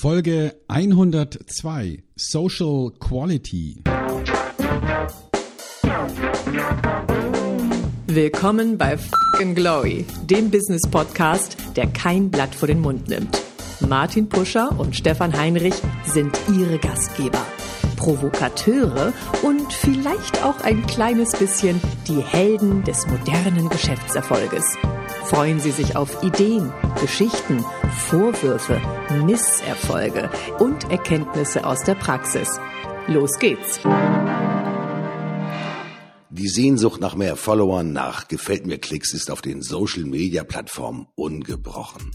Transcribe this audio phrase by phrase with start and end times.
[0.00, 3.82] Folge 102 Social Quality.
[8.06, 13.42] Willkommen bei Fucking Glory, dem Business Podcast, der kein Blatt vor den Mund nimmt.
[13.88, 17.44] Martin Puscher und Stefan Heinrich sind ihre Gastgeber.
[17.96, 19.12] Provokateure
[19.42, 24.76] und vielleicht auch ein kleines bisschen die Helden des modernen Geschäftserfolges.
[25.24, 28.80] Freuen Sie sich auf Ideen, Geschichten, Vorwürfe,
[29.24, 32.48] Misserfolge und Erkenntnisse aus der Praxis.
[33.06, 33.80] Los geht's!
[36.30, 41.06] Die Sehnsucht nach mehr Followern, nach Gefällt mir Klicks ist auf den Social Media Plattformen
[41.14, 42.12] ungebrochen.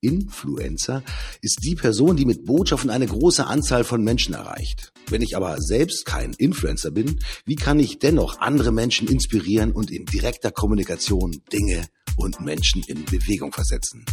[0.00, 1.02] Influencer
[1.42, 4.92] ist die Person, die mit Botschaften eine große Anzahl von Menschen erreicht.
[5.08, 9.90] Wenn ich aber selbst kein Influencer bin, wie kann ich dennoch andere Menschen inspirieren und
[9.90, 14.04] in direkter Kommunikation Dinge und Menschen in Bewegung versetzen?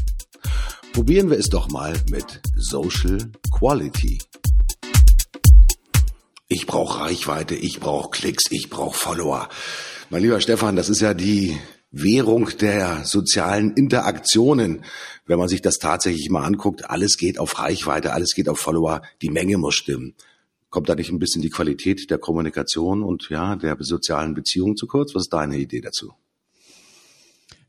[0.93, 4.19] Probieren wir es doch mal mit Social Quality.
[6.47, 9.49] Ich brauche Reichweite, ich brauche Klicks, ich brauche Follower.
[10.11, 11.57] Mein lieber Stefan, das ist ja die
[11.89, 14.83] Währung der sozialen Interaktionen.
[15.25, 19.01] Wenn man sich das tatsächlich mal anguckt, alles geht auf Reichweite, alles geht auf Follower,
[19.21, 20.13] die Menge muss stimmen.
[20.69, 24.87] Kommt da nicht ein bisschen die Qualität der Kommunikation und ja, der sozialen Beziehungen zu
[24.87, 25.15] kurz?
[25.15, 26.13] Was ist deine Idee dazu?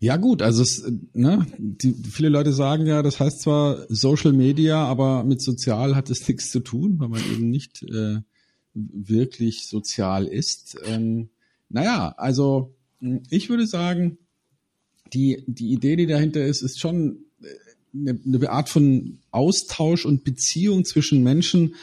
[0.00, 4.84] Ja gut, also es, ne, die, viele Leute sagen ja, das heißt zwar Social Media,
[4.84, 8.20] aber mit sozial hat es nichts zu tun, weil man eben nicht äh,
[8.75, 10.77] wirklich sozial ist.
[10.84, 11.31] Ähm,
[11.69, 12.75] naja, also
[13.31, 14.19] ich würde sagen,
[15.12, 17.25] die, die Idee, die dahinter ist, ist schon
[17.95, 21.75] eine, äh, eine Art von Austausch und Beziehung zwischen Menschen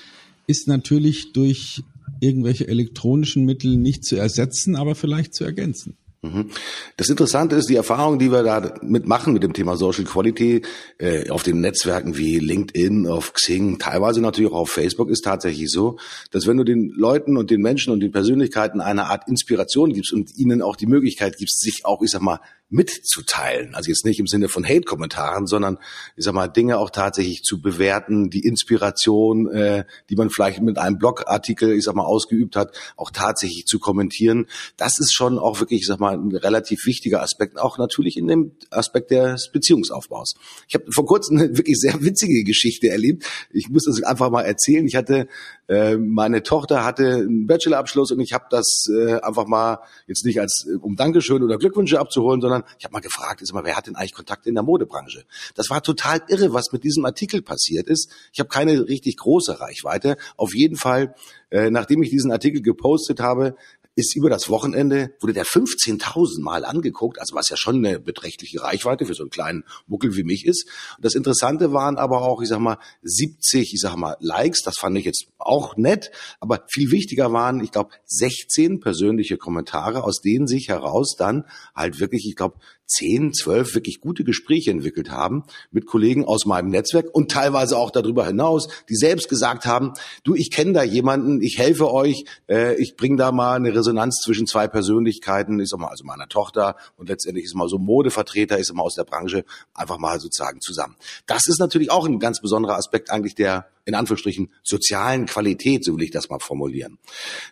[0.47, 1.83] ist natürlich durch
[2.19, 5.97] irgendwelche elektronischen Mittel nicht zu ersetzen, aber vielleicht zu ergänzen.
[6.23, 6.51] Mhm.
[6.97, 10.61] Das Interessante ist, die Erfahrung, die wir da mitmachen mit dem Thema Social Quality
[10.99, 15.71] äh, auf den Netzwerken wie LinkedIn, auf Xing, teilweise natürlich auch auf Facebook, ist tatsächlich
[15.71, 15.97] so,
[16.29, 20.13] dass wenn du den Leuten und den Menschen und den Persönlichkeiten eine Art Inspiration gibst
[20.13, 22.39] und ihnen auch die Möglichkeit gibst, sich auch, ich sag mal,
[22.71, 23.75] mitzuteilen.
[23.75, 25.77] Also jetzt nicht im Sinne von Hate-Kommentaren, sondern
[26.15, 30.77] ich sag mal, Dinge auch tatsächlich zu bewerten, die Inspiration, äh, die man vielleicht mit
[30.77, 34.47] einem Blogartikel, ich sag mal, ausgeübt hat, auch tatsächlich zu kommentieren.
[34.77, 38.27] Das ist schon auch wirklich, ich sag mal, ein relativ wichtiger Aspekt, auch natürlich in
[38.27, 40.35] dem Aspekt des Beziehungsaufbaus.
[40.69, 43.25] Ich habe vor kurzem eine wirklich sehr witzige Geschichte erlebt.
[43.51, 44.87] Ich muss das einfach mal erzählen.
[44.87, 45.27] Ich hatte,
[45.67, 50.39] äh, meine Tochter hatte einen Bachelorabschluss und ich habe das äh, einfach mal jetzt nicht
[50.39, 53.63] als äh, um Dankeschön oder Glückwünsche abzuholen, sondern sondern ich habe mal gefragt, ist mal,
[53.63, 55.25] wer hat denn eigentlich Kontakte in der Modebranche?
[55.55, 58.11] Das war total irre, was mit diesem Artikel passiert ist.
[58.33, 60.17] Ich habe keine richtig große Reichweite.
[60.37, 61.15] Auf jeden Fall,
[61.49, 63.55] äh, nachdem ich diesen Artikel gepostet habe,
[63.95, 68.61] ist über das Wochenende, wurde der 15.000 Mal angeguckt, also was ja schon eine beträchtliche
[68.61, 70.67] Reichweite für so einen kleinen Muckel wie mich ist.
[70.97, 74.77] Und das Interessante waren aber auch, ich sag mal, 70, ich sag mal, Likes, das
[74.77, 80.21] fand ich jetzt auch nett, aber viel wichtiger waren, ich glaube, 16 persönliche Kommentare, aus
[80.21, 82.59] denen sich heraus dann halt wirklich, ich glaube,
[82.91, 87.91] zehn, zwölf wirklich gute Gespräche entwickelt haben mit Kollegen aus meinem Netzwerk und teilweise auch
[87.91, 92.75] darüber hinaus, die selbst gesagt haben, du, ich kenne da jemanden, ich helfe euch, äh,
[92.75, 96.75] ich bringe da mal eine Resonanz zwischen zwei Persönlichkeiten, ich sag mal, also meiner Tochter
[96.97, 99.43] und letztendlich ist mal so Modevertreter, ist mal aus der Branche,
[99.73, 100.95] einfach mal sozusagen zusammen.
[101.27, 105.95] Das ist natürlich auch ein ganz besonderer Aspekt eigentlich der in Anführungsstrichen sozialen Qualität, so
[105.95, 106.99] will ich das mal formulieren.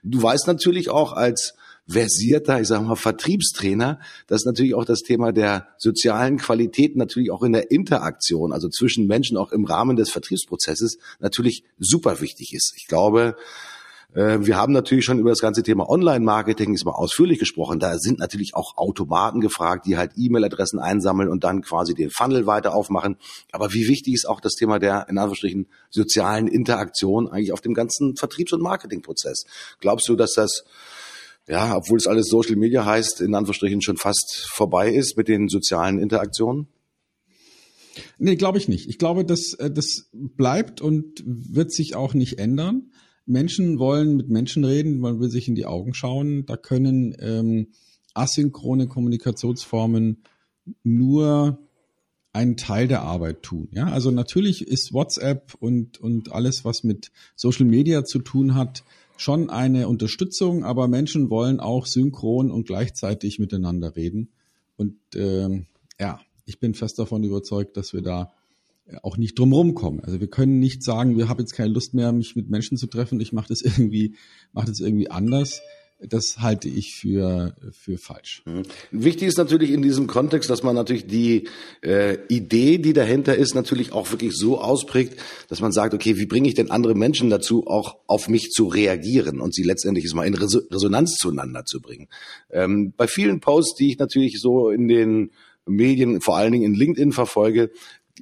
[0.03, 1.55] Du weißt natürlich auch als
[1.89, 7.41] versierter, ich sage mal, Vertriebstrainer, dass natürlich auch das Thema der sozialen Qualität natürlich auch
[7.41, 12.73] in der Interaktion, also zwischen Menschen auch im Rahmen des Vertriebsprozesses natürlich super wichtig ist.
[12.77, 13.35] Ich glaube,
[14.11, 17.79] wir haben natürlich schon über das ganze Thema Online-Marketing mal ausführlich gesprochen.
[17.79, 22.47] Da sind natürlich auch Automaten gefragt, die halt E-Mail-Adressen einsammeln und dann quasi den Funnel
[22.47, 23.17] weiter aufmachen.
[23.51, 27.75] Aber wie wichtig ist auch das Thema der, in Anführungsstrichen, sozialen Interaktion eigentlich auf dem
[27.75, 29.45] ganzen Vertriebs- und Marketingprozess?
[29.79, 30.63] Glaubst du, dass das
[31.47, 35.49] ja, obwohl es alles Social Media heißt, in Anführungsstrichen schon fast vorbei ist mit den
[35.49, 36.67] sozialen Interaktionen?
[38.19, 38.87] Nee, glaube ich nicht.
[38.87, 42.91] Ich glaube, dass äh, das bleibt und wird sich auch nicht ändern.
[43.29, 46.45] Menschen wollen mit Menschen reden, man will sich in die Augen schauen.
[46.45, 47.67] Da können ähm,
[48.13, 50.23] asynchrone Kommunikationsformen
[50.83, 51.59] nur
[52.33, 53.69] einen Teil der Arbeit tun.
[53.71, 58.83] Ja, also natürlich ist WhatsApp und, und alles, was mit Social Media zu tun hat,
[59.17, 64.29] schon eine Unterstützung, aber Menschen wollen auch synchron und gleichzeitig miteinander reden.
[64.77, 65.65] Und ähm,
[65.99, 68.31] ja, ich bin fest davon überzeugt, dass wir da
[69.03, 69.99] auch nicht drumherum kommen.
[70.01, 72.87] Also wir können nicht sagen, wir haben jetzt keine Lust mehr, mich mit Menschen zu
[72.87, 73.19] treffen.
[73.19, 74.15] Ich mache das irgendwie,
[74.53, 75.61] mache das irgendwie anders.
[76.01, 78.41] das halte ich für, für falsch.
[78.45, 78.63] Mhm.
[78.91, 81.47] Wichtig ist natürlich in diesem Kontext, dass man natürlich die
[81.81, 85.19] äh, Idee, die dahinter ist, natürlich auch wirklich so ausprägt,
[85.49, 88.67] dass man sagt, okay, wie bringe ich denn andere Menschen dazu, auch auf mich zu
[88.67, 92.07] reagieren und sie letztendlich mal in Resonanz zueinander zu bringen.
[92.49, 95.31] Ähm, bei vielen Posts, die ich natürlich so in den
[95.69, 97.71] Medien, vor allen Dingen in LinkedIn verfolge,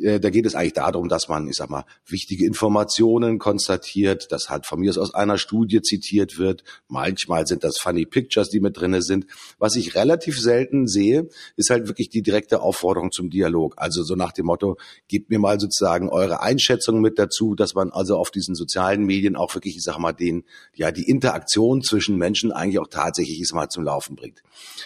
[0.02, 4.50] äh, da geht es eigentlich darum, dass man, ich sag mal, wichtige Informationen konstatiert, dass
[4.50, 6.64] halt von mir aus einer Studie zitiert wird.
[6.88, 9.28] Manchmal sind das funny Pictures, die mit drinne sind.
[9.60, 13.76] Was ich relativ selten sehe, ist halt wirklich die direkte Aufforderung zum Dialog.
[13.78, 14.78] Also so nach dem Motto,
[15.08, 19.36] gebt mir mal sozusagen eure Einschätzung mit dazu, dass man also auf diesen sozialen Medien
[19.36, 20.44] auch wirklich, ich sag mal, den,
[20.76, 24.42] ja, die Interaktion zwischen Menschen eigentlich auch tatsächlich, ich sag mal, zum Laufen bringt.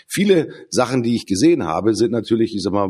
[0.07, 2.89] Viele Sachen, die ich gesehen habe, sind natürlich, ich sag mal,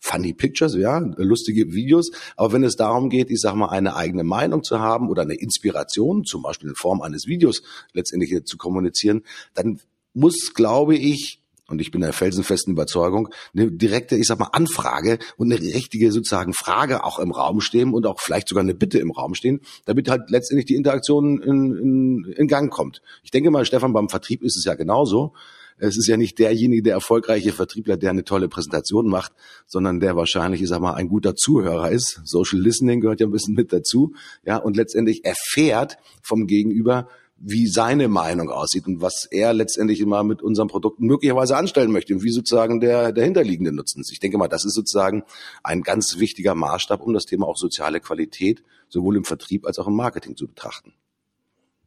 [0.00, 2.10] funny Pictures, ja, lustig lustige Videos.
[2.36, 5.34] Aber wenn es darum geht, ich sag mal, eine eigene Meinung zu haben oder eine
[5.34, 7.62] Inspiration, zum Beispiel in Form eines Videos
[7.92, 9.22] letztendlich zu kommunizieren,
[9.54, 9.80] dann
[10.14, 11.40] muss, glaube ich,
[11.70, 16.12] und ich bin der felsenfesten Überzeugung, eine direkte, ich sag mal, Anfrage und eine richtige
[16.12, 19.60] sozusagen Frage auch im Raum stehen und auch vielleicht sogar eine Bitte im Raum stehen,
[19.84, 23.02] damit halt letztendlich die Interaktion in, in, in Gang kommt.
[23.22, 25.34] Ich denke mal, Stefan, beim Vertrieb ist es ja genauso.
[25.78, 29.32] Es ist ja nicht derjenige, der erfolgreiche Vertriebler, der eine tolle Präsentation macht,
[29.66, 32.20] sondern der wahrscheinlich, ich sag mal, ein guter Zuhörer ist.
[32.24, 34.14] Social Listening gehört ja ein bisschen mit dazu,
[34.44, 37.08] ja, und letztendlich erfährt vom Gegenüber,
[37.40, 42.12] wie seine Meinung aussieht und was er letztendlich immer mit unseren Produkten möglicherweise anstellen möchte
[42.12, 44.10] und wie sozusagen der, der hinterliegende Nutzen ist.
[44.10, 45.22] Ich denke mal, das ist sozusagen
[45.62, 49.86] ein ganz wichtiger Maßstab, um das Thema auch soziale Qualität sowohl im Vertrieb als auch
[49.86, 50.94] im Marketing zu betrachten.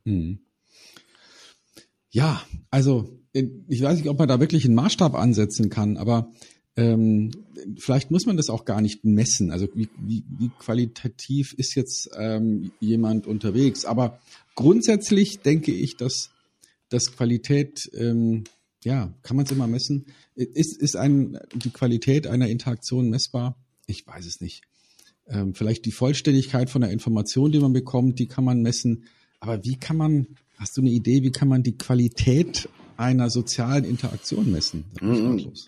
[0.05, 0.39] Mhm.
[2.11, 6.31] Ja, also ich weiß nicht, ob man da wirklich einen Maßstab ansetzen kann, aber
[6.77, 7.31] ähm,
[7.77, 9.51] vielleicht muss man das auch gar nicht messen.
[9.51, 13.85] Also wie, wie, wie qualitativ ist jetzt ähm, jemand unterwegs?
[13.85, 14.19] Aber
[14.55, 16.29] grundsätzlich denke ich, dass,
[16.89, 18.45] dass Qualität, ähm,
[18.83, 20.05] ja, kann man es immer messen?
[20.35, 23.57] Ist, ist ein, die Qualität einer Interaktion messbar?
[23.85, 24.63] Ich weiß es nicht.
[25.27, 29.03] Ähm, vielleicht die Vollständigkeit von der Information, die man bekommt, die kann man messen.
[29.39, 32.69] Aber wie kann man, hast du eine Idee, wie kann man die Qualität
[33.01, 34.85] einer sozialen Interaktion messen?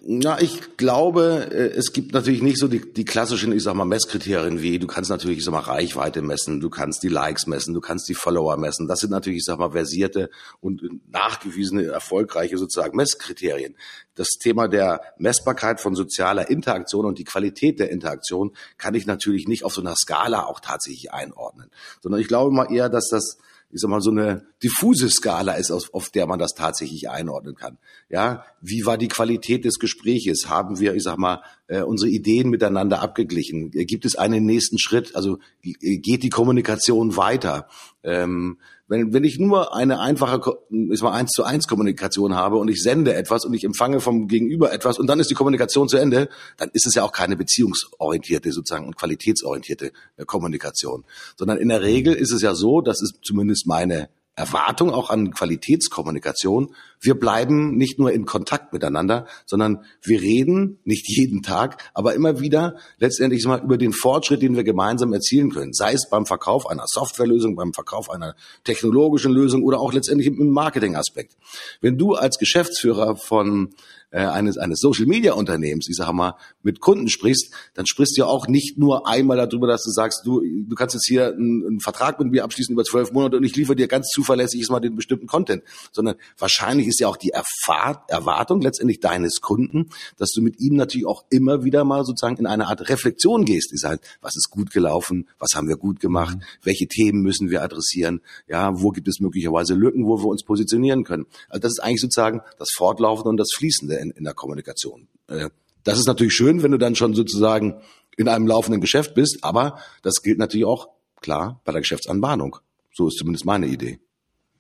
[0.06, 3.86] Na, ich glaube, äh, es gibt natürlich nicht so die, die klassischen, ich sag mal,
[3.86, 7.74] Messkriterien wie, du kannst natürlich, ich sag mal, Reichweite messen, du kannst die Likes messen,
[7.74, 8.88] du kannst die Follower messen.
[8.88, 10.30] Das sind natürlich, ich sag mal, versierte
[10.62, 13.76] und nachgewiesene, erfolgreiche sozusagen Messkriterien.
[14.14, 19.48] Das Thema der Messbarkeit von sozialer Interaktion und die Qualität der Interaktion kann ich natürlich
[19.48, 21.72] nicht auf so einer Skala auch tatsächlich einordnen,
[22.02, 23.40] sondern ich glaube mal eher, dass das
[23.74, 27.56] ich sag mal, so eine diffuse Skala ist, auf, auf der man das tatsächlich einordnen
[27.56, 27.80] kann.
[28.10, 30.48] Ja, wie war die Qualität des Gespräches?
[30.48, 33.72] Haben wir, ich sag mal, äh, unsere Ideen miteinander abgeglichen?
[33.72, 35.16] Gibt es einen nächsten Schritt?
[35.16, 37.68] Also geht die Kommunikation weiter?
[38.04, 40.58] Ähm, wenn, wenn ich nur eine einfache,
[40.90, 44.28] ist mal eins zu eins Kommunikation habe und ich sende etwas und ich empfange vom
[44.28, 47.38] Gegenüber etwas und dann ist die Kommunikation zu Ende, dann ist es ja auch keine
[47.38, 51.06] beziehungsorientierte sozusagen und qualitätsorientierte äh, Kommunikation,
[51.38, 55.32] sondern in der Regel ist es ja so, das ist zumindest meine Erwartung auch an
[55.32, 56.74] Qualitätskommunikation.
[57.00, 62.40] Wir bleiben nicht nur in Kontakt miteinander, sondern wir reden nicht jeden Tag, aber immer
[62.40, 65.74] wieder letztendlich mal über den Fortschritt, den wir gemeinsam erzielen können.
[65.74, 70.50] Sei es beim Verkauf einer Softwarelösung, beim Verkauf einer technologischen Lösung oder auch letztendlich im
[70.50, 71.36] Marketingaspekt.
[71.82, 73.76] Wenn du als Geschäftsführer von
[74.13, 78.21] äh, eines, eines Social Media Unternehmens, ich sage mal, mit Kunden sprichst, dann sprichst du
[78.21, 81.65] ja auch nicht nur einmal darüber, dass du sagst, du, du kannst jetzt hier einen,
[81.65, 84.79] einen Vertrag mit mir abschließen über zwölf Monate und ich liefere dir ganz zuverlässig mal
[84.79, 90.32] den bestimmten Content, sondern wahrscheinlich ist ja auch die Erfahr Erwartung letztendlich deines Kunden, dass
[90.32, 93.74] du mit ihm natürlich auch immer wieder mal sozusagen in eine Art Reflexion gehst.
[93.74, 96.43] Ich sage, was ist gut gelaufen, was haben wir gut gemacht, mhm.
[96.62, 101.03] welche Themen müssen wir adressieren, ja, wo gibt es möglicherweise Lücken, wo wir uns positionieren
[101.03, 101.25] können.
[101.50, 105.07] Also das ist eigentlich sozusagen das Fortlaufende und das Fließende in, in der Kommunikation.
[105.27, 105.50] Äh,
[105.83, 107.81] das ist natürlich schön, wenn du dann schon sozusagen
[108.15, 110.89] in einem laufenden Geschäft bist, aber das gilt natürlich auch,
[111.22, 112.57] klar, bei der Geschäftsanbahnung.
[112.93, 114.00] So ist zumindest meine Idee.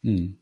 [0.01, 0.37] Hm.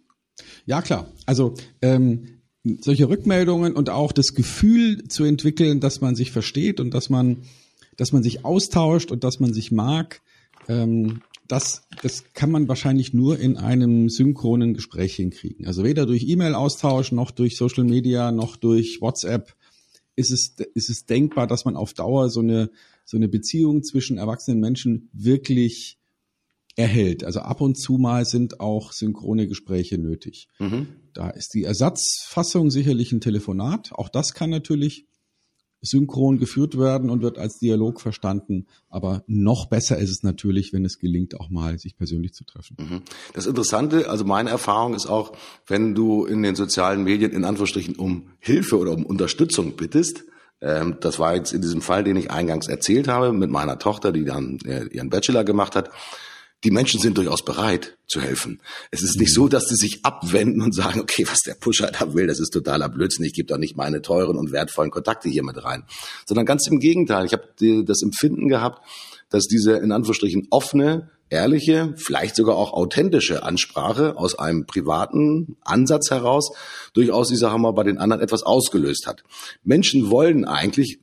[0.65, 1.07] Ja, klar.
[1.25, 6.93] Also ähm, solche Rückmeldungen und auch das Gefühl zu entwickeln, dass man sich versteht und
[6.93, 7.43] dass man,
[7.97, 10.21] dass man sich austauscht und dass man sich mag,
[10.67, 15.65] ähm, das, das kann man wahrscheinlich nur in einem synchronen Gespräch hinkriegen.
[15.67, 19.53] Also weder durch E-Mail-Austausch noch durch Social Media noch durch WhatsApp
[20.15, 22.69] ist es, ist es denkbar, dass man auf Dauer so eine,
[23.03, 25.97] so eine Beziehung zwischen erwachsenen Menschen wirklich
[26.77, 27.25] erhält.
[27.25, 30.47] Also ab und zu mal sind auch synchrone Gespräche nötig.
[30.59, 30.87] Mhm.
[31.13, 33.91] Da ist die Ersatzfassung sicherlich ein Telefonat.
[33.91, 35.05] Auch das kann natürlich
[35.81, 38.67] synchron geführt werden und wird als Dialog verstanden.
[38.89, 42.77] Aber noch besser ist es natürlich, wenn es gelingt, auch mal sich persönlich zu treffen.
[42.79, 43.01] Mhm.
[43.33, 45.33] Das Interessante, also meine Erfahrung ist auch,
[45.67, 50.23] wenn du in den sozialen Medien in Anführungsstrichen um Hilfe oder um Unterstützung bittest,
[50.61, 54.11] ähm, das war jetzt in diesem Fall, den ich eingangs erzählt habe, mit meiner Tochter,
[54.11, 55.89] die dann äh, ihren Bachelor gemacht hat
[56.63, 58.61] die Menschen sind durchaus bereit zu helfen.
[58.91, 62.13] Es ist nicht so, dass sie sich abwenden und sagen, okay, was der Pusher da
[62.13, 65.43] will, das ist totaler Blödsinn, ich gebe doch nicht meine teuren und wertvollen Kontakte hier
[65.43, 65.83] mit rein.
[66.25, 67.25] Sondern ganz im Gegenteil.
[67.25, 67.47] Ich habe
[67.85, 68.85] das Empfinden gehabt,
[69.29, 76.11] dass diese in Anführungsstrichen offene, ehrliche, vielleicht sogar auch authentische Ansprache aus einem privaten Ansatz
[76.11, 76.51] heraus
[76.93, 79.23] durchaus, ich sage mal, bei den anderen etwas ausgelöst hat.
[79.63, 80.99] Menschen wollen eigentlich,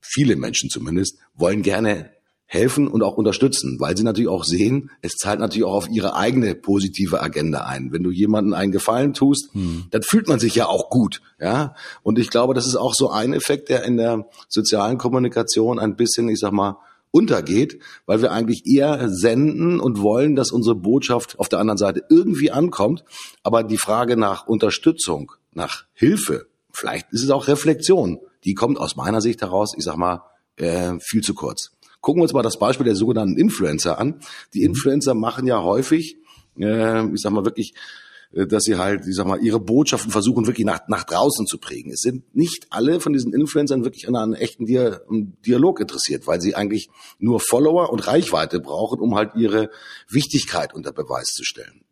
[0.00, 2.13] viele Menschen zumindest, wollen gerne
[2.46, 6.14] helfen und auch unterstützen, weil sie natürlich auch sehen, es zahlt natürlich auch auf ihre
[6.14, 7.90] eigene positive Agenda ein.
[7.90, 9.84] Wenn du jemanden einen Gefallen tust, hm.
[9.90, 11.74] dann fühlt man sich ja auch gut, ja.
[12.02, 15.96] Und ich glaube, das ist auch so ein Effekt, der in der sozialen Kommunikation ein
[15.96, 16.76] bisschen, ich sag mal,
[17.14, 22.02] untergeht, weil wir eigentlich eher senden und wollen, dass unsere Botschaft auf der anderen Seite
[22.10, 23.04] irgendwie ankommt.
[23.44, 28.96] Aber die Frage nach Unterstützung, nach Hilfe, vielleicht ist es auch Reflexion, die kommt aus
[28.96, 30.22] meiner Sicht heraus, ich sag mal,
[30.56, 31.70] äh, viel zu kurz.
[32.04, 34.20] Gucken wir uns mal das Beispiel der sogenannten Influencer an.
[34.52, 34.74] Die mhm.
[34.74, 36.18] Influencer machen ja häufig,
[36.58, 37.72] äh, ich sag mal wirklich,
[38.34, 41.56] äh, dass sie halt, ich sag mal, ihre Botschaften versuchen wirklich nach, nach draußen zu
[41.56, 41.90] prägen.
[41.90, 46.54] Es sind nicht alle von diesen Influencern wirklich an einem echten Dialog interessiert, weil sie
[46.54, 49.70] eigentlich nur Follower und Reichweite brauchen, um halt ihre
[50.06, 51.83] Wichtigkeit unter Beweis zu stellen.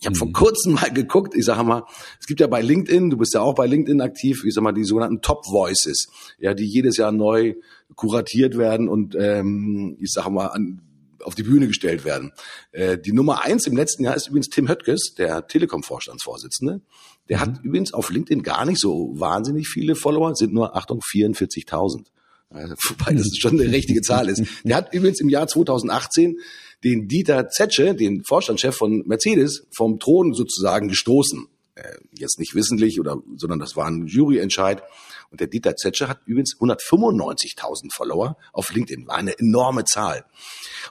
[0.00, 0.32] Ich habe vor mhm.
[0.32, 1.84] kurzem mal geguckt, ich sage mal,
[2.18, 4.72] es gibt ja bei LinkedIn, du bist ja auch bei LinkedIn aktiv, ich sag mal,
[4.72, 7.54] die sogenannten Top Voices, ja, die jedes Jahr neu
[7.96, 10.80] kuratiert werden und ähm, ich sage mal an,
[11.22, 12.32] auf die Bühne gestellt werden.
[12.72, 16.80] Äh, die Nummer eins im letzten Jahr ist übrigens Tim Höttges, der Telekom-Vorstandsvorsitzende.
[17.28, 17.40] Der mhm.
[17.40, 22.06] hat übrigens auf LinkedIn gar nicht so wahnsinnig viele Follower, sind nur, Achtung, 44.000.
[22.52, 24.42] Äh, wobei das schon eine richtige Zahl ist.
[24.64, 26.38] Der hat übrigens im Jahr 2018
[26.84, 31.46] den Dieter Zetsche, den Vorstandschef von Mercedes, vom Thron sozusagen gestoßen.
[31.74, 34.82] Äh, jetzt nicht wissentlich oder, sondern das war ein Juryentscheid.
[35.30, 39.06] Und der Dieter Zetsche hat übrigens 195.000 Follower auf LinkedIn.
[39.06, 40.24] War eine enorme Zahl.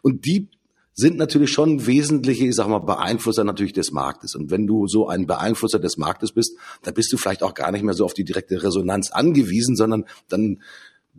[0.02, 0.48] Und die
[1.00, 4.36] sind natürlich schon wesentliche, ich sag mal, Beeinflusser natürlich des Marktes.
[4.36, 7.72] Und wenn du so ein Beeinflusser des Marktes bist, dann bist du vielleicht auch gar
[7.72, 10.62] nicht mehr so auf die direkte Resonanz angewiesen, sondern dann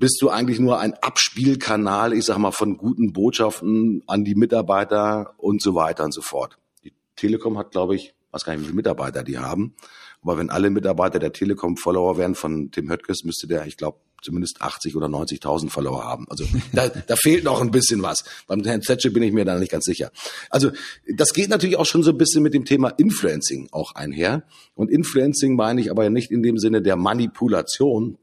[0.01, 5.35] bist du eigentlich nur ein Abspielkanal, ich sag mal, von guten Botschaften an die Mitarbeiter
[5.37, 6.59] und so weiter und so fort.
[6.83, 9.77] Die Telekom hat, glaube ich, weiß gar nicht, wie viele Mitarbeiter die haben.
[10.23, 13.99] Aber wenn alle Mitarbeiter der Telekom Follower wären von Tim Höttges, müsste der, ich glaube,
[14.23, 16.27] zumindest 80 oder 90.000 Follower haben.
[16.29, 18.25] Also da, da fehlt noch ein bisschen was.
[18.47, 20.11] Beim Herrn Zetsche bin ich mir da nicht ganz sicher.
[20.49, 20.71] Also
[21.15, 24.45] das geht natürlich auch schon so ein bisschen mit dem Thema Influencing auch einher.
[24.75, 28.19] Und Influencing meine ich aber nicht in dem Sinne der Manipulation,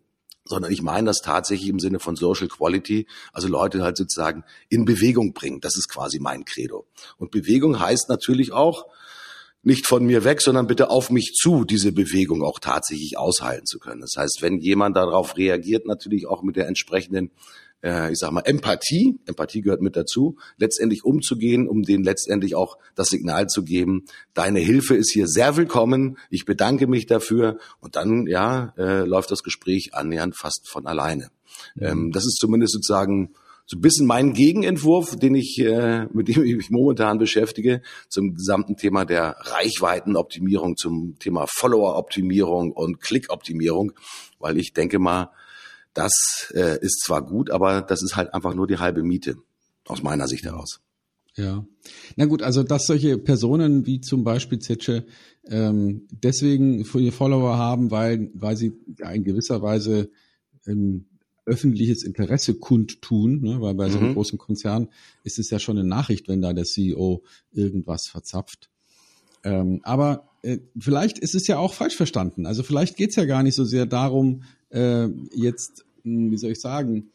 [0.48, 4.86] sondern ich meine das tatsächlich im Sinne von Social Quality, also Leute halt sozusagen in
[4.86, 5.60] Bewegung bringen.
[5.62, 6.88] Das ist quasi mein Credo.
[7.18, 8.86] Und Bewegung heißt natürlich auch,
[9.64, 13.80] nicht von mir weg, sondern bitte auf mich zu, diese Bewegung auch tatsächlich aushalten zu
[13.80, 14.00] können.
[14.00, 17.32] Das heißt, wenn jemand darauf reagiert, natürlich auch mit der entsprechenden
[17.84, 22.78] äh, ich sag mal, Empathie, Empathie gehört mit dazu, letztendlich umzugehen, um denen letztendlich auch
[22.96, 27.96] das Signal zu geben, deine Hilfe ist hier sehr willkommen, ich bedanke mich dafür und
[27.96, 31.30] dann, ja, äh, läuft das Gespräch annähernd fast von alleine.
[31.76, 31.84] Mhm.
[31.84, 33.34] Ähm, das ist zumindest sozusagen
[33.70, 38.36] so ein bisschen mein Gegenentwurf, den ich, äh, mit dem ich mich momentan beschäftige, zum
[38.36, 43.92] gesamten Thema der Reichweitenoptimierung, zum Thema Follower-Optimierung und Klick-Optimierung,
[44.40, 45.32] weil ich denke mal,
[45.98, 49.36] das äh, ist zwar gut, aber das ist halt einfach nur die halbe Miete,
[49.86, 50.80] aus meiner Sicht heraus.
[51.36, 51.66] Ja,
[52.16, 55.06] na gut, also dass solche Personen wie zum Beispiel Zetsche
[55.46, 60.10] ähm, deswegen für ihr Follower haben, weil, weil sie ja in gewisser Weise
[60.66, 61.06] ähm,
[61.46, 63.62] öffentliches Interesse kundtun, ne?
[63.62, 64.14] weil bei so einem mhm.
[64.16, 64.90] großen Konzern
[65.24, 68.70] ist es ja schon eine Nachricht, wenn da der CEO irgendwas verzapft.
[69.44, 72.46] Ähm, aber äh, vielleicht ist es ja auch falsch verstanden.
[72.46, 75.86] Also vielleicht geht es ja gar nicht so sehr darum, äh, jetzt
[76.32, 77.10] wie soll ich sagen,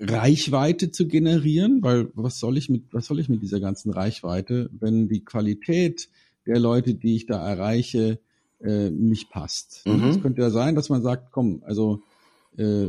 [0.00, 4.70] Reichweite zu generieren, weil was soll ich mit, was soll ich mit dieser ganzen Reichweite,
[4.78, 6.08] wenn die Qualität
[6.46, 8.18] der Leute, die ich da erreiche,
[8.60, 9.82] äh, nicht passt.
[9.86, 10.04] Mhm.
[10.04, 12.02] Es könnte ja sein, dass man sagt, komm, also
[12.56, 12.88] äh,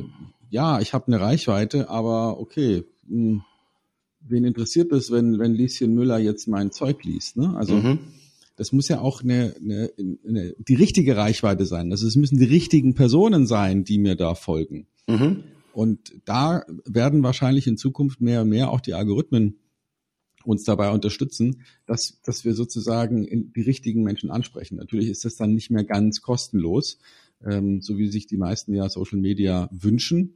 [0.50, 3.42] ja, ich habe eine Reichweite, aber okay, mh, hm,
[4.22, 7.38] wen interessiert es, wenn, wenn Lieschen Müller jetzt mein Zeug liest?
[7.38, 7.56] Ne?
[7.56, 8.00] Also mhm.
[8.60, 9.90] Das muss ja auch eine, eine,
[10.28, 11.92] eine, die richtige Reichweite sein.
[11.92, 14.86] Also es müssen die richtigen Personen sein, die mir da folgen.
[15.08, 15.46] Mhm.
[15.72, 19.60] Und da werden wahrscheinlich in Zukunft mehr und mehr auch die Algorithmen
[20.44, 24.76] uns dabei unterstützen, dass, dass wir sozusagen die richtigen Menschen ansprechen.
[24.76, 27.00] Natürlich ist das dann nicht mehr ganz kostenlos,
[27.50, 30.36] ähm, so wie sich die meisten ja Social Media wünschen.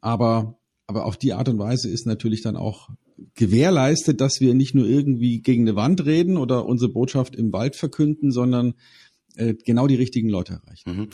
[0.00, 2.88] Aber, aber auf die Art und Weise ist natürlich dann auch
[3.34, 7.76] gewährleistet, dass wir nicht nur irgendwie gegen eine Wand reden oder unsere Botschaft im Wald
[7.76, 8.74] verkünden, sondern
[9.36, 10.96] äh, genau die richtigen Leute erreichen.
[10.96, 11.08] Mhm.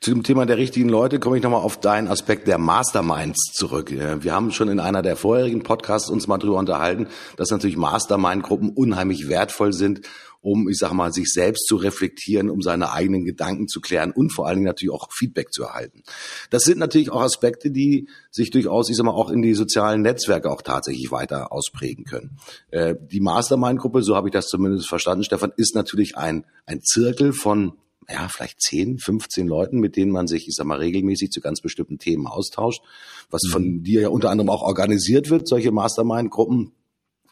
[0.00, 3.90] Zu dem Thema der richtigen Leute komme ich nochmal auf deinen Aspekt der Masterminds zurück.
[3.90, 8.70] Wir haben schon in einer der vorherigen Podcasts uns mal drüber unterhalten, dass natürlich Mastermind-Gruppen
[8.70, 10.02] unheimlich wertvoll sind
[10.42, 14.30] um, ich sage mal, sich selbst zu reflektieren, um seine eigenen Gedanken zu klären und
[14.30, 16.02] vor allen Dingen natürlich auch Feedback zu erhalten.
[16.50, 20.02] Das sind natürlich auch Aspekte, die sich durchaus, ich sag mal, auch in die sozialen
[20.02, 22.38] Netzwerke auch tatsächlich weiter ausprägen können.
[22.70, 27.32] Äh, die Mastermind-Gruppe, so habe ich das zumindest verstanden, Stefan, ist natürlich ein, ein Zirkel
[27.32, 27.74] von
[28.08, 31.60] ja, vielleicht 10, 15 Leuten, mit denen man sich, ich sag mal, regelmäßig zu ganz
[31.60, 32.82] bestimmten Themen austauscht,
[33.30, 33.82] was von mhm.
[33.84, 36.72] dir ja unter anderem auch organisiert wird, solche Mastermind-Gruppen.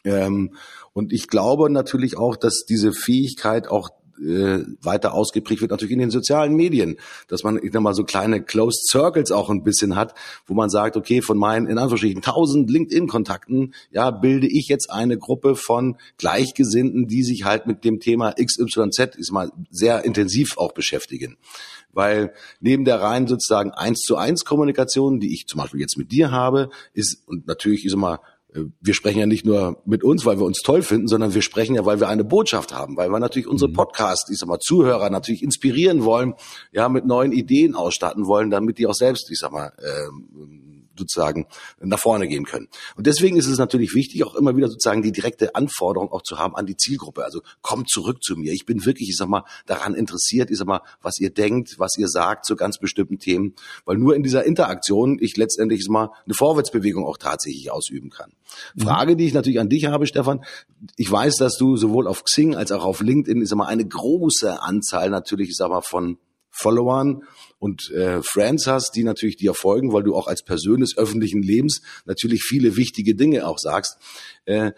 [0.03, 0.55] Ähm,
[0.93, 3.89] und ich glaube natürlich auch, dass diese Fähigkeit auch
[4.21, 8.03] äh, weiter ausgeprägt wird natürlich in den sozialen Medien, dass man ich sag mal so
[8.03, 10.13] kleine Closed Circles auch ein bisschen hat,
[10.45, 15.17] wo man sagt, okay, von meinen in Anführungsstrichen tausend LinkedIn-Kontakten, ja, bilde ich jetzt eine
[15.17, 20.73] Gruppe von Gleichgesinnten, die sich halt mit dem Thema XYZ ist mal sehr intensiv auch
[20.73, 21.37] beschäftigen.
[21.93, 26.11] Weil neben der rein sozusagen eins zu eins Kommunikation, die ich zum Beispiel jetzt mit
[26.11, 28.21] dir habe, ist und natürlich ist immer
[28.53, 31.75] wir sprechen ja nicht nur mit uns, weil wir uns toll finden, sondern wir sprechen
[31.75, 33.75] ja, weil wir eine Botschaft haben, weil wir natürlich unsere mhm.
[33.75, 36.33] Podcast, ich sag mal, Zuhörer natürlich inspirieren wollen,
[36.71, 41.47] ja, mit neuen Ideen ausstatten wollen, damit die auch selbst, ich sag mal, äh, sozusagen
[41.79, 42.67] nach vorne gehen können.
[42.95, 46.39] Und deswegen ist es natürlich wichtig, auch immer wieder sozusagen die direkte Anforderung auch zu
[46.39, 47.23] haben an die Zielgruppe.
[47.23, 48.53] Also kommt zurück zu mir.
[48.53, 51.97] Ich bin wirklich, ich sag mal, daran interessiert, ich sag mal, was ihr denkt, was
[51.97, 53.55] ihr sagt zu ganz bestimmten Themen,
[53.85, 58.09] weil nur in dieser Interaktion ich letztendlich ich sag mal eine Vorwärtsbewegung auch tatsächlich ausüben
[58.09, 58.31] kann.
[58.75, 58.81] Mhm.
[58.81, 60.43] Frage, die ich natürlich an dich habe, Stefan.
[60.97, 63.85] Ich weiß, dass du sowohl auf Xing als auch auf LinkedIn, ich sag mal, eine
[63.85, 66.17] große Anzahl natürlich, ich sag mal, von
[66.51, 67.23] Followern
[67.59, 71.41] und äh, Friends hast, die natürlich dir folgen, weil du auch als Person des öffentlichen
[71.41, 73.97] Lebens natürlich viele wichtige Dinge auch sagst.
[74.45, 74.71] Äh,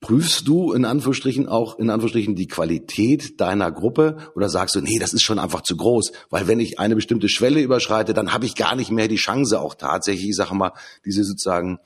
[0.00, 4.98] prüfst du in Anführungsstrichen auch in Anführungsstrichen die Qualität deiner Gruppe oder sagst du, nee,
[4.98, 8.46] das ist schon einfach zu groß, weil wenn ich eine bestimmte Schwelle überschreite, dann habe
[8.46, 10.72] ich gar nicht mehr die Chance auch tatsächlich, ich sage mal,
[11.04, 11.78] diese sozusagen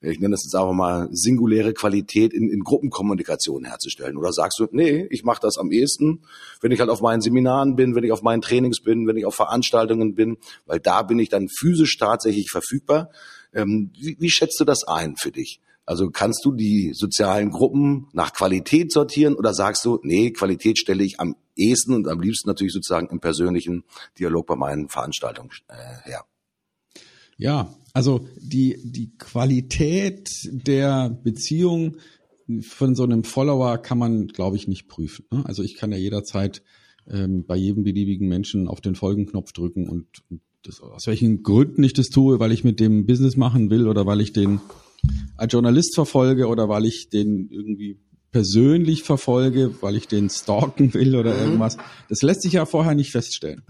[0.00, 4.16] ich nenne das jetzt einfach mal singuläre Qualität in, in Gruppenkommunikation herzustellen?
[4.16, 6.22] Oder sagst du, nee, ich mache das am ehesten,
[6.60, 9.26] wenn ich halt auf meinen Seminaren bin, wenn ich auf meinen Trainings bin, wenn ich
[9.26, 13.10] auf Veranstaltungen bin, weil da bin ich dann physisch tatsächlich verfügbar.
[13.52, 15.60] Ähm, wie, wie schätzt du das ein für dich?
[15.84, 21.02] Also kannst du die sozialen Gruppen nach Qualität sortieren oder sagst du, nee, Qualität stelle
[21.02, 23.84] ich am ehesten und am liebsten natürlich sozusagen im persönlichen
[24.18, 26.24] Dialog bei meinen Veranstaltungen äh, her?
[27.38, 31.96] Ja, also die, die Qualität der Beziehung
[32.62, 35.24] von so einem Follower kann man, glaube ich, nicht prüfen.
[35.30, 35.44] Ne?
[35.46, 36.62] Also ich kann ja jederzeit
[37.08, 41.84] ähm, bei jedem beliebigen Menschen auf den Folgenknopf drücken und, und das, aus welchen Gründen
[41.84, 44.60] ich das tue, weil ich mit dem Business machen will oder weil ich den
[45.36, 48.00] als Journalist verfolge oder weil ich den irgendwie
[48.32, 51.40] persönlich verfolge, weil ich den stalken will oder mhm.
[51.40, 51.76] irgendwas.
[52.08, 53.62] Das lässt sich ja vorher nicht feststellen.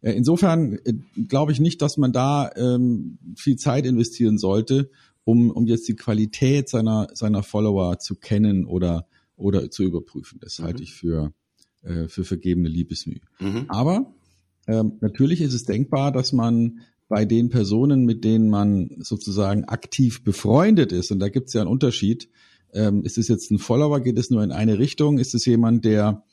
[0.00, 0.94] Äh, insofern äh,
[1.28, 4.90] glaube ich nicht, dass man da ähm, viel Zeit investieren sollte,
[5.24, 9.06] um, um jetzt die Qualität seiner, seiner Follower zu kennen oder,
[9.36, 10.38] oder zu überprüfen.
[10.40, 10.64] Das mhm.
[10.64, 11.32] halte ich für,
[11.82, 13.20] äh, für vergebene Liebesmühe.
[13.40, 13.64] Mhm.
[13.68, 14.14] Aber
[14.66, 20.24] ähm, natürlich ist es denkbar, dass man bei den Personen, mit denen man sozusagen aktiv
[20.24, 22.28] befreundet ist, und da gibt es ja einen Unterschied,
[22.72, 25.84] ähm, ist es jetzt ein Follower, geht es nur in eine Richtung, ist es jemand,
[25.84, 26.24] der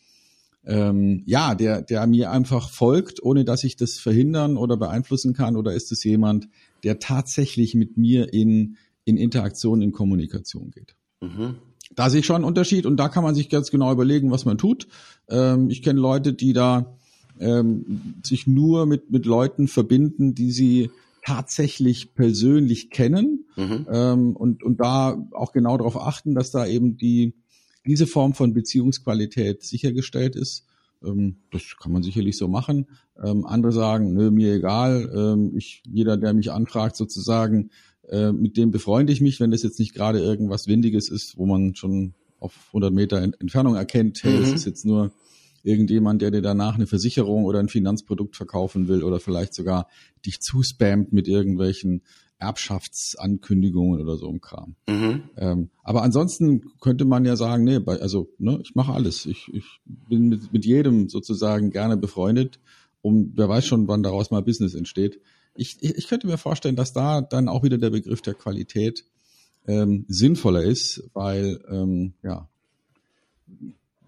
[0.66, 5.58] ähm, ja, der, der mir einfach folgt, ohne dass ich das verhindern oder beeinflussen kann?
[5.58, 6.48] Oder ist es jemand,
[6.84, 10.96] der tatsächlich mit mir in, in Interaktion, in Kommunikation geht?
[11.22, 11.56] Mhm.
[11.96, 14.46] Da sehe ich schon einen Unterschied und da kann man sich ganz genau überlegen, was
[14.46, 14.88] man tut.
[15.30, 16.96] Ähm, ich kenne Leute, die da
[17.40, 20.92] ähm, sich nur mit, mit Leuten verbinden, die sie
[21.26, 23.88] tatsächlich persönlich kennen mhm.
[23.90, 27.34] ähm, und, und da auch genau darauf achten, dass da eben die,
[27.86, 30.66] diese Form von Beziehungsqualität sichergestellt ist.
[31.04, 32.88] Ähm, das kann man sicherlich so machen.
[33.24, 35.12] Ähm, andere sagen, nö, mir egal.
[35.16, 37.72] Ähm, ich, jeder, der mich anfragt, sozusagen,
[38.10, 41.46] äh, mit dem befreunde ich mich, wenn das jetzt nicht gerade irgendwas Windiges ist, wo
[41.46, 44.42] man schon auf 100 Meter Entfernung erkennt, hey, mhm.
[44.42, 45.12] das ist jetzt nur
[45.64, 49.88] irgendjemand, der dir danach eine Versicherung oder ein Finanzprodukt verkaufen will oder vielleicht sogar
[50.26, 52.02] dich zuspammt mit irgendwelchen
[52.44, 54.76] Erbschaftsankündigungen oder so im Kram.
[54.88, 55.24] Mhm.
[55.38, 59.26] Ähm, aber ansonsten könnte man ja sagen, nee, also ne, ich mache alles.
[59.26, 62.60] Ich, ich bin mit, mit jedem sozusagen gerne befreundet
[63.02, 65.20] und wer weiß schon, wann daraus mal Business entsteht.
[65.56, 69.06] Ich, ich, ich könnte mir vorstellen, dass da dann auch wieder der Begriff der Qualität
[69.68, 72.50] ähm, sinnvoller ist, weil ähm, ja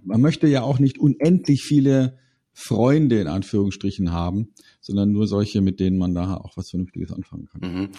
[0.06, 2.18] man möchte ja auch nicht unendlich viele
[2.58, 7.50] Freunde in Anführungsstrichen haben, sondern nur solche, mit denen man da auch was Vernünftiges anfangen
[7.52, 7.62] kann.
[7.70, 7.90] Mhm.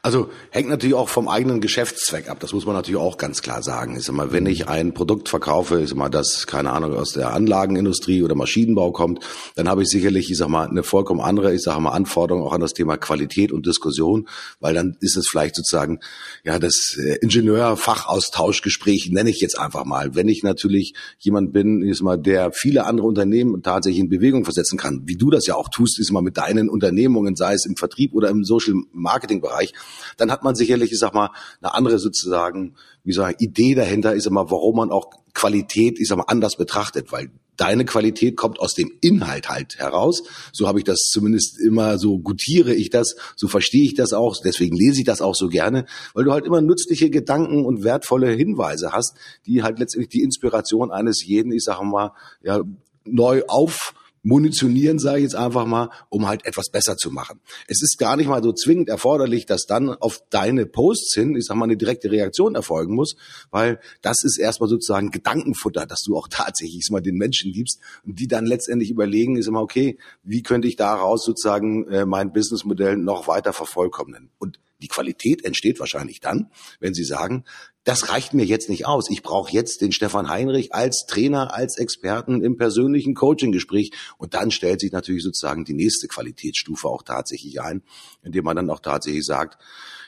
[0.00, 2.38] Also hängt natürlich auch vom eigenen Geschäftszweck ab.
[2.38, 3.96] Das muss man natürlich auch ganz klar sagen.
[3.96, 7.32] Ich sag mal, wenn ich ein Produkt verkaufe, sag mal, das keine Ahnung aus der
[7.32, 9.24] Anlagenindustrie oder Maschinenbau kommt,
[9.56, 12.52] dann habe ich sicherlich, ich sag mal, eine vollkommen andere, ich sage mal, Anforderung auch
[12.52, 14.28] an das Thema Qualität und Diskussion,
[14.60, 15.98] weil dann ist es vielleicht sozusagen
[16.44, 20.14] ja das äh, Ingenieur-Fachaustauschgespräch nenne ich jetzt einfach mal.
[20.14, 24.78] Wenn ich natürlich jemand bin, ist mal, der viele andere Unternehmen tatsächlich in Bewegung versetzen
[24.78, 27.76] kann, wie du das ja auch tust, ist mal mit deinen Unternehmungen, sei es im
[27.76, 29.72] Vertrieb oder im Social Marketing Bereich,
[30.16, 31.30] dann hat man sicherlich, ich sag mal,
[31.60, 36.08] eine andere sozusagen, wie sag ich, Idee dahinter ist immer, warum man auch Qualität, ich
[36.08, 40.22] sag mal, anders betrachtet, weil deine Qualität kommt aus dem Inhalt halt heraus.
[40.52, 44.36] So habe ich das zumindest immer, so gutiere ich das, so verstehe ich das auch,
[44.42, 48.30] deswegen lese ich das auch so gerne, weil du halt immer nützliche Gedanken und wertvolle
[48.30, 52.62] Hinweise hast, die halt letztendlich die Inspiration eines jeden, ich sage mal, ja,
[53.06, 53.94] neu auf
[54.26, 57.40] munitionieren, sage ich jetzt einfach mal, um halt etwas besser zu machen.
[57.68, 61.44] Es ist gar nicht mal so zwingend erforderlich, dass dann auf deine Posts hin, ich
[61.44, 63.14] sag mal, eine direkte Reaktion erfolgen muss,
[63.52, 68.18] weil das ist erstmal sozusagen Gedankenfutter, dass du auch tatsächlich mal den Menschen gibst und
[68.18, 72.96] die dann letztendlich überlegen, ist immer okay, wie könnte ich daraus sozusagen äh, mein Businessmodell
[72.96, 74.30] noch weiter vervollkommnen?
[74.38, 77.44] Und die Qualität entsteht wahrscheinlich dann, wenn Sie sagen,
[77.86, 79.08] das reicht mir jetzt nicht aus.
[79.10, 83.92] Ich brauche jetzt den Stefan Heinrich als Trainer, als Experten im persönlichen Coaching-Gespräch.
[84.18, 87.84] Und dann stellt sich natürlich sozusagen die nächste Qualitätsstufe auch tatsächlich ein,
[88.24, 89.62] indem man dann auch tatsächlich sagt,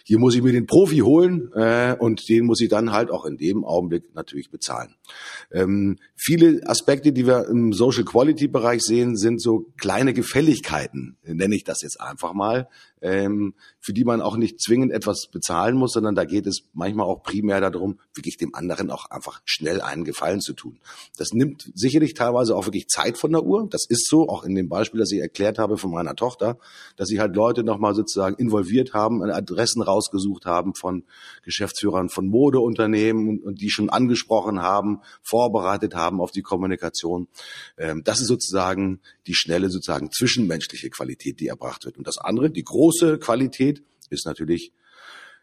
[0.08, 3.26] hier muss ich mir den Profi holen äh, und den muss ich dann halt auch
[3.26, 4.94] in dem Augenblick natürlich bezahlen.
[5.52, 11.54] Ähm, viele Aspekte, die wir im Social Quality Bereich sehen, sind so kleine Gefälligkeiten, nenne
[11.54, 12.68] ich das jetzt einfach mal,
[13.02, 17.06] ähm, für die man auch nicht zwingend etwas bezahlen muss, sondern da geht es manchmal
[17.06, 20.78] auch primär darum, wirklich dem anderen auch einfach schnell einen Gefallen zu tun.
[21.16, 23.68] Das nimmt sicherlich teilweise auch wirklich Zeit von der Uhr.
[23.70, 26.58] Das ist so, auch in dem Beispiel, das ich erklärt habe von meiner Tochter,
[26.96, 31.04] dass sie halt Leute nochmal sozusagen involviert haben, Adressen rausgesucht haben von
[31.42, 37.28] Geschäftsführern von Modeunternehmen und, und die schon angesprochen haben, vorbereitet haben auf die Kommunikation.
[37.76, 41.98] Ähm, das ist sozusagen die schnelle sozusagen zwischenmenschliche Qualität, die erbracht wird.
[41.98, 44.72] Und das andere, die große Qualität, ist natürlich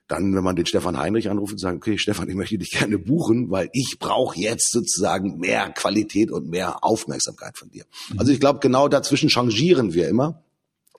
[0.08, 3.00] dann, wenn man den Stefan Heinrich anruft und sagt, okay, Stefan, ich möchte dich gerne
[3.00, 7.86] buchen, weil ich brauche jetzt sozusagen mehr Qualität und mehr Aufmerksamkeit von dir.
[8.18, 10.45] Also ich glaube, genau dazwischen changieren wir immer.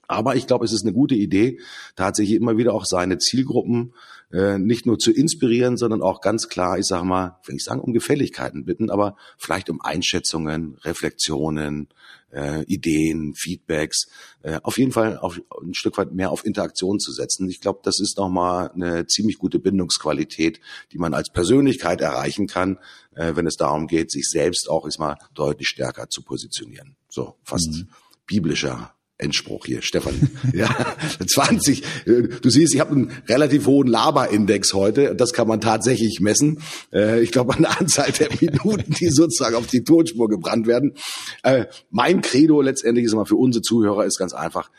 [0.09, 1.61] Aber ich glaube, es ist eine gute Idee,
[1.95, 3.93] tatsächlich immer wieder auch seine Zielgruppen
[4.33, 7.81] äh, nicht nur zu inspirieren, sondern auch ganz klar, ich sage mal, wenn ich sagen,
[7.81, 11.89] um Gefälligkeiten bitten, aber vielleicht um Einschätzungen, Reflexionen,
[12.33, 14.09] äh, Ideen, Feedbacks,
[14.43, 17.49] äh, auf jeden Fall auf, ein Stück weit mehr auf Interaktion zu setzen.
[17.49, 20.61] Ich glaube, das ist nochmal eine ziemlich gute Bindungsqualität,
[20.93, 22.79] die man als Persönlichkeit erreichen kann,
[23.15, 26.97] äh, wenn es darum geht, sich selbst auch ist mal deutlich stärker zu positionieren.
[27.09, 27.89] So fast mhm.
[28.27, 30.31] biblischer Endspruch hier, Stefan.
[30.53, 31.83] Ja, 20.
[32.05, 35.15] Du siehst, ich habe einen relativ hohen Laberindex heute.
[35.15, 36.63] Das kann man tatsächlich messen.
[36.93, 40.95] Äh, ich glaube, an der Anzahl der Minuten, die sozusagen auf die Tonspur gebrannt werden.
[41.43, 44.71] Äh, mein Credo letztendlich ist immer für unsere Zuhörer ist ganz einfach.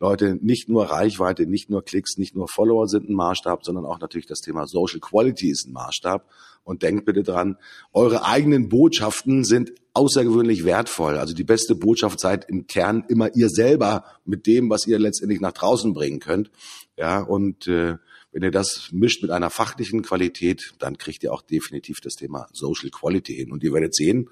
[0.00, 4.00] Leute, nicht nur Reichweite, nicht nur Klicks, nicht nur Follower sind ein Maßstab, sondern auch
[4.00, 6.28] natürlich das Thema Social Quality ist ein Maßstab.
[6.64, 7.58] Und denkt bitte dran,
[7.92, 11.18] eure eigenen Botschaften sind außergewöhnlich wertvoll.
[11.18, 15.40] Also die beste Botschaft seid im Kern immer ihr selber mit dem, was ihr letztendlich
[15.40, 16.50] nach draußen bringen könnt.
[16.96, 17.96] Ja, und äh,
[18.32, 22.48] wenn ihr das mischt mit einer fachlichen Qualität, dann kriegt ihr auch definitiv das Thema
[22.52, 23.52] Social Quality hin.
[23.52, 24.30] Und ihr werdet sehen,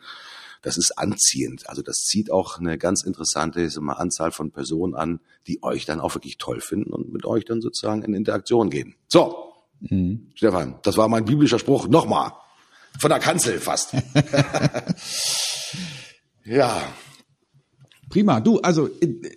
[0.62, 1.68] das ist anziehend.
[1.68, 6.01] Also das zieht auch eine ganz interessante mal, Anzahl von Personen an, die euch dann
[6.01, 8.95] auch wirklich toll finden und mit euch dann sozusagen in Interaktion gehen.
[9.09, 9.51] So,
[9.90, 10.29] Mhm.
[10.35, 11.88] Stefan, das war mein biblischer Spruch.
[11.88, 12.33] Nochmal.
[12.99, 13.95] Von der Kanzel fast.
[16.45, 16.83] ja.
[18.09, 18.40] Prima.
[18.40, 18.90] Du, also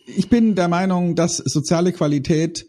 [0.05, 2.65] ich bin der Meinung, dass soziale Qualität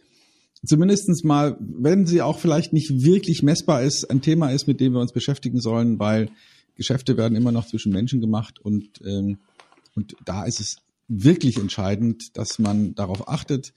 [0.65, 4.93] zumindestens mal, wenn sie auch vielleicht nicht wirklich messbar ist, ein Thema ist, mit dem
[4.93, 6.31] wir uns beschäftigen sollen, weil
[6.77, 9.39] Geschäfte werden immer noch zwischen Menschen gemacht und, ähm,
[9.95, 10.77] und da ist es
[11.09, 13.73] wirklich entscheidend, dass man darauf achtet,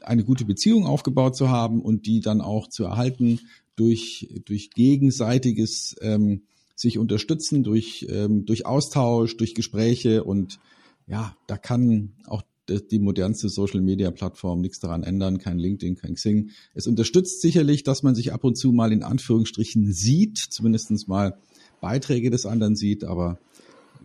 [0.00, 3.40] eine gute Beziehung aufgebaut zu haben und die dann auch zu erhalten
[3.76, 6.42] durch, durch gegenseitiges ähm,
[6.74, 10.58] sich unterstützen, durch, ähm, durch Austausch, durch Gespräche und
[11.06, 16.50] ja, da kann auch die modernste Social-Media-Plattform nichts daran ändern, kein LinkedIn, kein Xing.
[16.74, 21.38] Es unterstützt sicherlich, dass man sich ab und zu mal in Anführungsstrichen sieht, zumindestens mal
[21.80, 23.38] Beiträge des anderen sieht, aber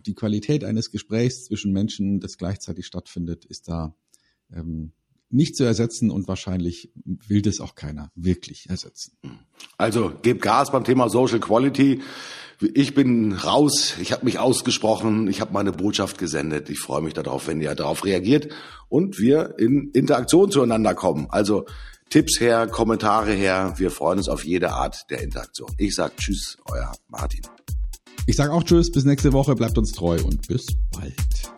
[0.06, 3.94] die Qualität eines Gesprächs zwischen Menschen, das gleichzeitig stattfindet, ist da
[4.52, 4.92] ähm,
[5.30, 9.18] nicht zu ersetzen und wahrscheinlich will das auch keiner wirklich ersetzen.
[9.76, 12.00] Also gebt Gas beim Thema Social Quality.
[12.74, 16.70] Ich bin raus, ich habe mich ausgesprochen, ich habe meine Botschaft gesendet.
[16.70, 18.52] Ich freue mich darauf, wenn ihr darauf reagiert
[18.88, 21.28] und wir in Interaktion zueinander kommen.
[21.30, 21.66] Also
[22.10, 23.74] Tipps her, Kommentare her.
[23.76, 25.70] Wir freuen uns auf jede Art der Interaktion.
[25.76, 27.42] Ich sage Tschüss, euer Martin.
[28.26, 31.57] Ich sage auch Tschüss, bis nächste Woche, bleibt uns treu und bis bald.